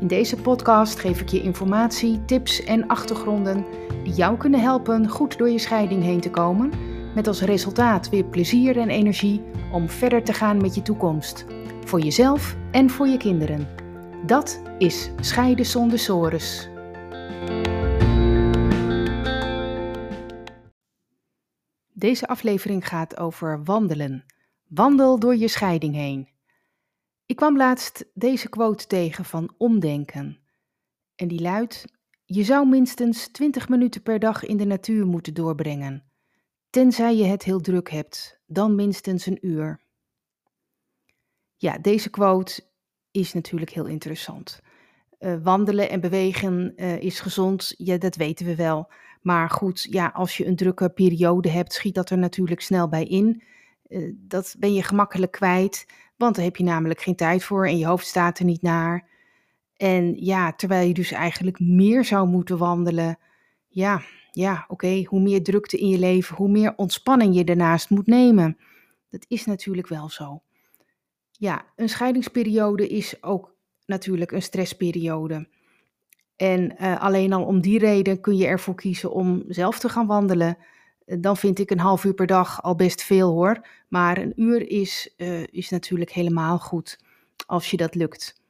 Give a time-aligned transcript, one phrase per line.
[0.00, 3.64] In deze podcast geef ik je informatie, tips en achtergronden
[4.04, 6.72] die jou kunnen helpen goed door je scheiding heen te komen,
[7.14, 11.46] met als resultaat weer plezier en energie om verder te gaan met je toekomst,
[11.84, 13.68] voor jezelf en voor je kinderen.
[14.26, 16.68] Dat is Scheiden zonder sores.
[21.92, 24.24] Deze aflevering gaat over wandelen.
[24.68, 26.28] Wandel door je scheiding heen.
[27.28, 30.38] Ik kwam laatst deze quote tegen van Omdenken.
[31.14, 31.84] En die luidt:
[32.24, 36.04] Je zou minstens 20 minuten per dag in de natuur moeten doorbrengen.
[36.70, 39.80] Tenzij je het heel druk hebt, dan minstens een uur.
[41.56, 42.62] Ja, deze quote
[43.10, 44.60] is natuurlijk heel interessant.
[45.20, 48.90] Uh, wandelen en bewegen uh, is gezond, ja, dat weten we wel.
[49.22, 53.04] Maar goed, ja, als je een drukke periode hebt, schiet dat er natuurlijk snel bij
[53.04, 53.42] in.
[53.88, 55.86] Uh, dat ben je gemakkelijk kwijt.
[56.16, 59.08] Want daar heb je namelijk geen tijd voor en je hoofd staat er niet naar.
[59.76, 63.18] En ja, terwijl je dus eigenlijk meer zou moeten wandelen.
[63.68, 68.06] Ja, ja, oké, hoe meer drukte in je leven, hoe meer ontspanning je daarnaast moet
[68.06, 68.58] nemen.
[69.10, 70.42] Dat is natuurlijk wel zo.
[71.30, 73.54] Ja, een scheidingsperiode is ook
[73.86, 75.48] natuurlijk een stressperiode.
[76.36, 80.06] En uh, alleen al om die reden kun je ervoor kiezen om zelf te gaan
[80.06, 80.58] wandelen
[81.08, 83.66] dan vind ik een half uur per dag al best veel hoor.
[83.88, 86.98] Maar een uur is, uh, is natuurlijk helemaal goed
[87.46, 88.40] als je dat lukt.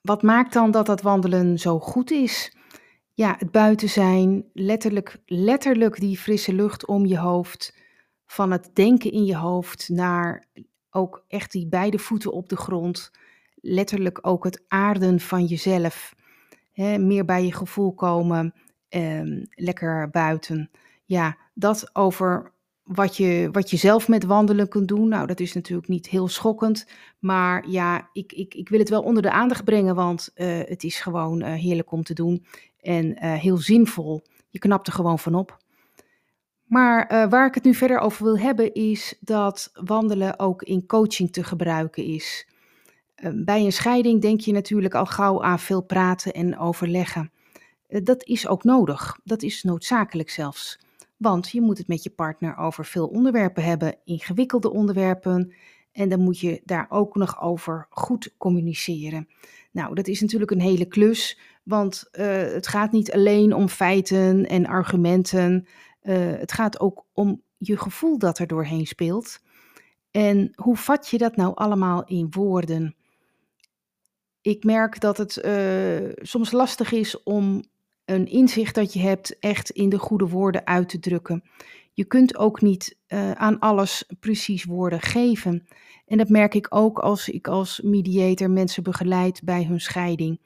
[0.00, 2.56] Wat maakt dan dat dat wandelen zo goed is?
[3.12, 7.76] Ja, het buiten zijn, letterlijk, letterlijk die frisse lucht om je hoofd,
[8.26, 10.46] van het denken in je hoofd naar
[10.90, 13.10] ook echt die beide voeten op de grond,
[13.54, 16.14] letterlijk ook het aarden van jezelf,
[16.98, 18.54] meer bij je gevoel komen,
[18.88, 20.70] eh, lekker buiten
[21.06, 22.54] ja, dat over
[22.86, 25.08] wat je, wat je zelf met wandelen kunt doen.
[25.08, 26.86] Nou, dat is natuurlijk niet heel schokkend.
[27.18, 30.84] Maar ja, ik, ik, ik wil het wel onder de aandacht brengen, want uh, het
[30.84, 32.46] is gewoon uh, heerlijk om te doen.
[32.80, 34.22] En uh, heel zinvol.
[34.50, 35.64] Je knapt er gewoon van op.
[36.64, 41.32] Maar waar ik het nu verder over wil hebben, is dat wandelen ook in coaching
[41.32, 42.48] te gebruiken is.
[43.32, 47.32] bij een scheiding denk je natuurlijk al gauw aan veel praten en overleggen.
[47.88, 49.18] dat is ook nodig.
[49.24, 50.78] Dat is noodzakelijk zelfs.
[51.16, 55.54] Want je moet het met je partner over veel onderwerpen hebben, ingewikkelde onderwerpen.
[55.92, 59.28] En dan moet je daar ook nog over goed communiceren.
[59.70, 64.46] Nou, dat is natuurlijk een hele klus, want uh, het gaat niet alleen om feiten
[64.46, 65.66] en argumenten.
[66.02, 69.40] Uh, het gaat ook om je gevoel dat er doorheen speelt.
[70.10, 72.96] En hoe vat je dat nou allemaal in woorden?
[74.40, 77.64] Ik merk dat het uh, soms lastig is om
[78.06, 81.42] een inzicht dat je hebt echt in de goede woorden uit te drukken.
[81.92, 85.66] Je kunt ook niet uh, aan alles precies woorden geven.
[86.06, 90.40] En dat merk ik ook als ik als mediator mensen begeleid bij hun scheiding.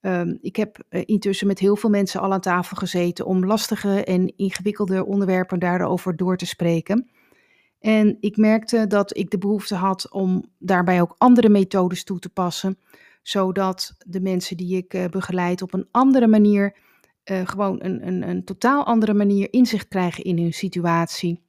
[0.00, 4.04] Um, ik heb uh, intussen met heel veel mensen al aan tafel gezeten om lastige
[4.04, 7.10] en ingewikkelde onderwerpen daarover door te spreken.
[7.78, 12.28] En ik merkte dat ik de behoefte had om daarbij ook andere methodes toe te
[12.28, 12.78] passen,
[13.22, 16.76] zodat de mensen die ik uh, begeleid op een andere manier
[17.30, 21.42] uh, gewoon een, een, een totaal andere manier inzicht krijgen in hun situatie.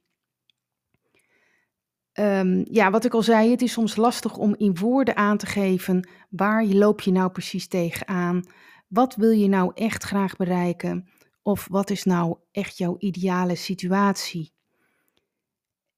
[2.18, 5.46] Um, ja, wat ik al zei, het is soms lastig om in woorden aan te
[5.46, 8.42] geven waar je loop je nou precies tegenaan.
[8.88, 11.08] Wat wil je nou echt graag bereiken?
[11.42, 14.52] Of wat is nou echt jouw ideale situatie?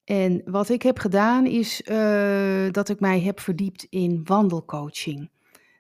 [0.05, 5.31] En wat ik heb gedaan is uh, dat ik mij heb verdiept in wandelcoaching.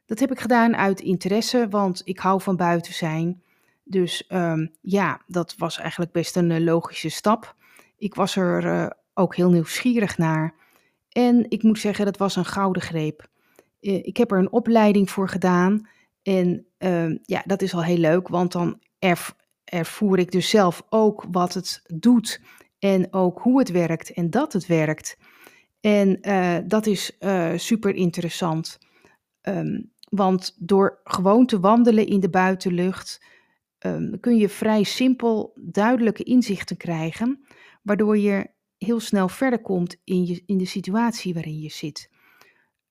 [0.06, 3.42] Dat heb ik gedaan uit interesse, want ik hou van buiten zijn.
[3.88, 7.54] Dus um, ja, dat was eigenlijk best een uh, logische stap.
[7.96, 10.54] Ik was er uh, ook heel nieuwsgierig naar.
[11.08, 13.26] En ik moet zeggen, dat was een gouden greep.
[13.80, 15.88] Ik heb er een opleiding voor gedaan.
[16.22, 16.66] En
[17.22, 18.80] ja, dat is al heel leuk, want dan
[19.64, 22.40] ervoer ik dus zelf ook wat het doet.
[22.78, 25.18] En ook hoe het werkt en dat het werkt.
[25.80, 26.20] En
[26.68, 27.18] dat is
[27.56, 28.78] super interessant.
[29.42, 33.24] Um, want door gewoon te wandelen in de buitenlucht
[33.86, 37.44] um, kun je vrij simpel duidelijke inzichten krijgen,
[37.82, 42.10] waardoor je heel snel verder komt in, je, in de situatie waarin je zit.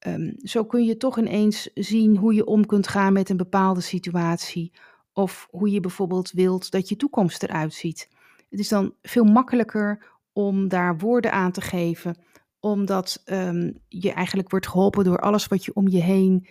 [0.08, 3.82] Um, zo kun je toch ineens zien hoe je om kunt gaan met een bepaalde
[3.82, 4.72] situatie.
[5.14, 8.10] of hoe je bijvoorbeeld wilt dat je toekomst eruit ziet.
[8.50, 12.18] Het is dan veel makkelijker om daar woorden aan te geven,
[12.60, 16.48] omdat ehm, je eigenlijk wordt geholpen door alles wat je om je heen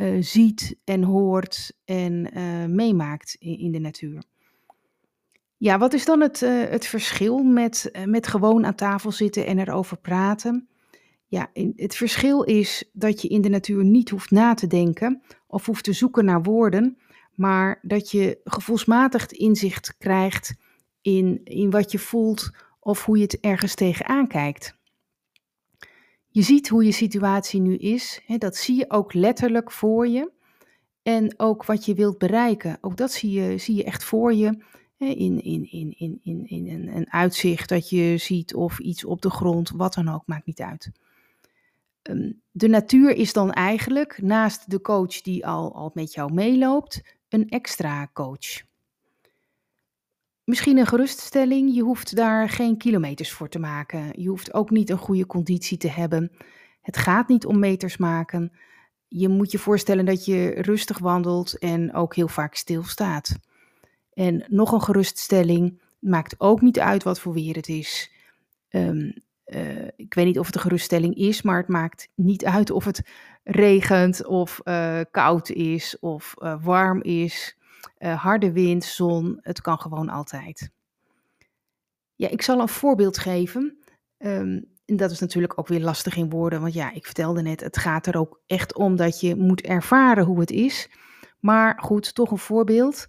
[0.00, 4.22] uh, ziet en hoort en uh, meemaakt in, de natuur.
[5.56, 9.58] Ja, wat is dan het, uh, het verschil met, met gewoon aan tafel zitten en
[9.58, 10.68] erover praten?
[11.26, 15.22] Ja, in, het verschil is dat je in de natuur niet hoeft na te denken
[15.46, 16.98] of hoeft te zoeken naar woorden,
[17.34, 20.54] maar dat je gevoelsmatig inzicht krijgt
[21.00, 22.50] in, in wat je voelt
[22.80, 24.78] of hoe je het ergens tegenaan kijkt.
[26.32, 30.30] Je ziet hoe je situatie nu is, hè, dat zie je ook letterlijk voor je.
[31.02, 34.58] En ook wat je wilt bereiken, ook dat zie je, zie je echt voor je.
[34.96, 39.04] Hè, in, in, in, in, in, in een, een uitzicht dat je ziet of iets
[39.04, 40.90] op de grond, wat dan ook, maakt niet uit.
[42.02, 47.02] Ehm, de natuur is dan eigenlijk, naast de coach die al, al met jou meeloopt,
[47.28, 48.68] een extra coach.
[50.50, 54.20] Misschien een geruststelling, je hoeft daar geen kilometers voor te maken.
[54.22, 56.32] Je hoeft ook niet een goede conditie te hebben.
[56.80, 58.52] Het gaat niet om meters maken.
[59.08, 63.38] Je moet je voorstellen dat je rustig wandelt en ook heel vaak stilstaat.
[64.12, 68.12] En nog een geruststelling, maakt ook niet uit wat voor weer het is.
[68.70, 69.14] Um,
[69.46, 72.84] uh, ik weet niet of het een geruststelling is, maar het maakt niet uit of
[72.84, 73.02] het
[73.44, 77.58] regent of uh, koud is of uh, warm is.
[77.98, 80.70] Harde wind, zon, het kan gewoon altijd.
[82.14, 83.78] Ja, ik zal een voorbeeld geven.
[84.18, 87.60] Um, en dat is natuurlijk ook weer lastig in woorden, want ja, ik vertelde net,
[87.60, 90.90] het gaat er ook echt om dat je moet ervaren hoe het is.
[91.40, 93.06] Maar goed, toch een voorbeeld.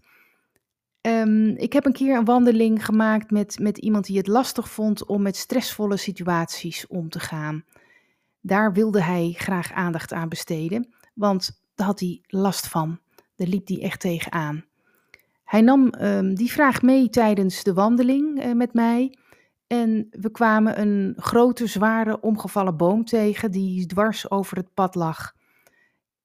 [1.01, 5.05] Um, ik heb een keer een wandeling gemaakt met, met iemand die het lastig vond
[5.05, 7.65] om met stressvolle situaties om te gaan.
[8.41, 12.99] Daar wilde hij graag aandacht aan besteden, want daar had hij last van.
[13.41, 14.65] Daar liep hij echt tegenaan.
[15.43, 19.17] Hij nam um, die vraag mee tijdens de wandeling uh, met mij.
[19.67, 25.33] En we kwamen een grote, zware, omgevallen boom tegen die dwars over het pad lag.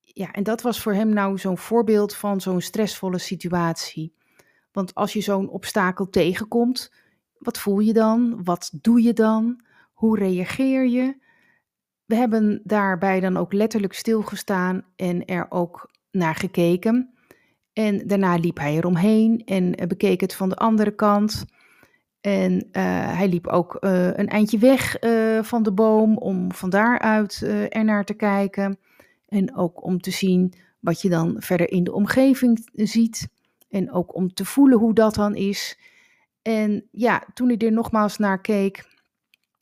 [0.03, 4.15] Ja, en dat was voor hem nou zo'n voorbeeld van zo'n stressvolle situatie.
[4.73, 6.93] Want als je zo'n obstakel tegenkomt,
[7.39, 8.45] wat voel je dan?
[8.45, 9.61] Wat doe je dan?
[9.93, 11.17] Hoe reageer je?
[12.05, 17.11] We hebben daarbij dan ook letterlijk stilgestaan en er ook naar gekeken.
[17.73, 21.45] En daarna liep hij eromheen en bekeek het van de andere kant.
[22.21, 22.63] En uh,
[23.17, 24.97] hij liep ook uh, een eindje weg
[25.47, 28.79] van de boom om van daaruit er naar te kijken.
[29.29, 33.29] En ook om te zien wat je dan verder in de omgeving ziet.
[33.69, 35.79] En ook om te voelen hoe dat dan is.
[36.43, 38.85] En ja, toen ik er nogmaals naar keek,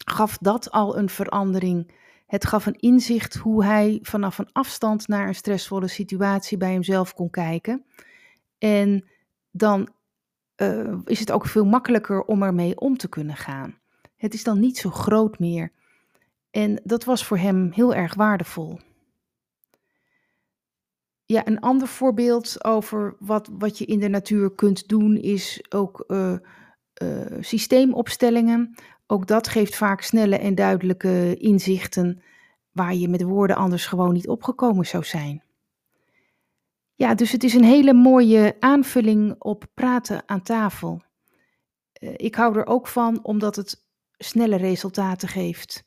[0.05, 2.03] gaf dat al een verandering.
[2.27, 7.15] Het gaf een inzicht hoe hij vanaf een afstand naar een stressvolle situatie bij hemzelf
[7.15, 7.85] kon kijken.
[8.59, 9.09] En
[9.51, 9.89] dan
[10.57, 13.79] uh, is het ook veel makkelijker om ermee om te kunnen gaan.
[14.17, 15.73] Het is dan niet zo groot meer.
[16.51, 18.79] En dat was voor hem heel erg waardevol.
[21.27, 26.05] Ja, een ander voorbeeld over wat, wat je in de natuur kunt doen is ook
[26.09, 26.37] uh,
[27.03, 28.75] uh, systeemopstellingen.
[29.07, 32.23] Ook dat geeft vaak snelle en duidelijke inzichten
[32.73, 35.43] waar je met woorden anders gewoon niet opgekomen zou zijn.
[36.95, 41.03] Ja, dus het is een hele mooie aanvulling op praten aan tafel.
[42.01, 43.85] Uh, ik hou er ook van omdat het
[44.17, 45.85] snelle resultaten geeft.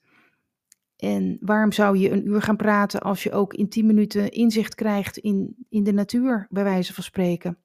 [0.98, 4.76] En waarom zou je een uur gaan praten als je ook in 10 minuten inzicht
[4.76, 7.58] krijgt in, in de natuur, bij wijze van spreken?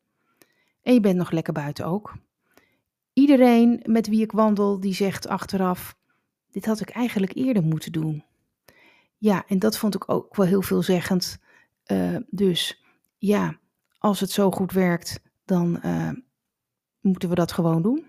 [0.83, 2.15] En je bent nog lekker buiten ook.
[3.13, 5.97] Iedereen met wie ik wandel, die zegt achteraf:
[6.51, 8.25] Dit had ik eigenlijk eerder moeten doen.
[9.19, 11.39] Ja, en dat vond ik ook wel heel veelzeggend.
[11.87, 12.85] Uh, dus
[13.19, 13.59] ja,
[13.99, 16.11] als het zo goed werkt, dan uh,
[17.01, 18.05] moeten we dat gewoon doen.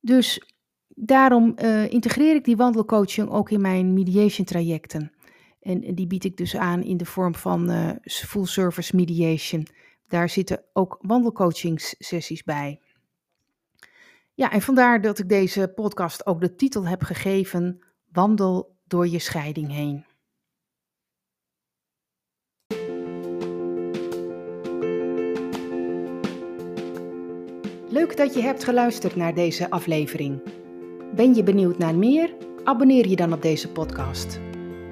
[0.00, 0.54] Dus
[0.88, 5.12] daarom uh, integreer ik die wandelcoaching ook in mijn mediation trajecten.
[5.60, 7.70] En, die bied ik dus aan in de vorm van
[8.04, 9.66] full service mediation.
[10.06, 12.80] Daar zitten ook wandelcoachingssessies bij.
[14.38, 17.78] Ja, en vandaar dat ik deze podcast ook de titel heb gegeven:
[18.12, 20.04] Wandel door je scheiding heen.
[27.88, 30.42] Leuk dat je hebt geluisterd naar deze aflevering.
[31.14, 32.34] Ben je benieuwd naar meer?
[32.64, 34.40] Abonneer je dan op deze podcast.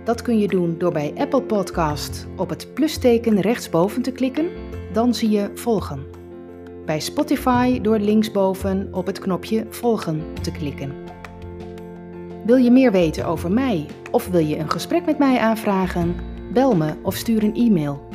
[0.04, 4.50] Dat kun je doen door bij Apple Podcast op het plusteken rechtsboven te klikken,
[4.92, 6.15] dan zie je volgen.
[6.86, 10.92] Bij Spotify door linksboven op het knopje volgen te klikken.
[12.44, 16.16] Wil je meer weten over mij of wil je een gesprek met mij aanvragen?
[16.52, 18.08] Bel me of stuur een e-mail.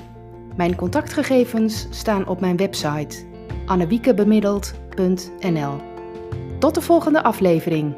[0.55, 3.25] Mijn contactgegevens staan op mijn website
[3.65, 5.75] annewiekebemiddeld.nl.
[6.59, 7.95] Tot de volgende aflevering.